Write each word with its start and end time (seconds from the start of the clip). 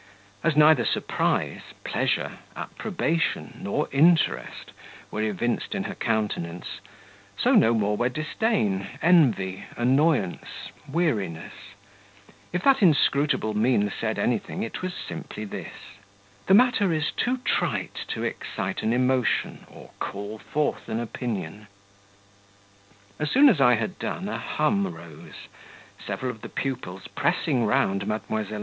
As 0.43 0.55
neither 0.55 0.83
surprise, 0.83 1.61
pleasure, 1.83 2.39
approbation, 2.55 3.59
nor 3.61 3.87
interest 3.91 4.71
were 5.11 5.21
evinced 5.21 5.75
in 5.75 5.83
her 5.83 5.93
countenance, 5.93 6.79
so 7.37 7.53
no 7.53 7.75
more 7.75 7.95
were 7.95 8.09
disdain, 8.09 8.87
envy, 9.03 9.65
annoyance, 9.77 10.71
weariness; 10.91 11.53
if 12.51 12.63
that 12.63 12.81
inscrutable 12.81 13.53
mien 13.53 13.91
said 13.91 14.17
anything, 14.17 14.63
it 14.63 14.81
was 14.81 14.95
simply 14.95 15.45
this 15.45 15.71
"The 16.47 16.55
matter 16.55 16.91
is 16.91 17.11
too 17.11 17.37
trite 17.45 18.03
to 18.07 18.23
excite 18.23 18.81
an 18.81 18.93
emotion, 18.93 19.67
or 19.69 19.91
call 19.99 20.39
forth 20.39 20.89
an 20.89 20.99
opinion." 20.99 21.67
As 23.19 23.29
soon 23.29 23.49
as 23.49 23.61
I 23.61 23.75
had 23.75 23.99
done, 23.99 24.27
a 24.27 24.39
hum 24.39 24.87
rose; 24.91 25.47
several 26.03 26.31
of 26.31 26.41
the 26.41 26.49
pupils, 26.49 27.07
pressing 27.09 27.67
round 27.67 28.01
Mdlle. 28.03 28.59